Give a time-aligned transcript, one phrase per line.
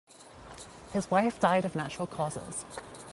[0.93, 2.65] His wife died of natural causes.